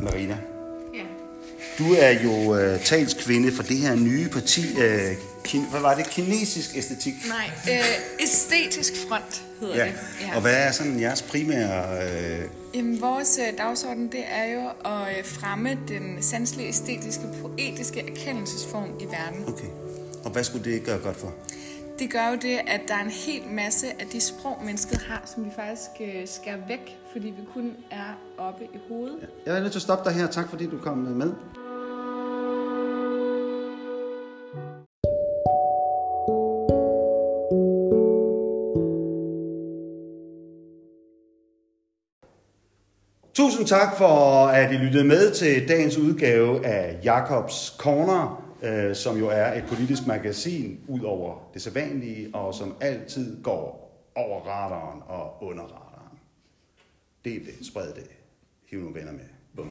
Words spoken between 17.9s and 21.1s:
erkendelsesform i verden. okay. Og hvad skulle det gøre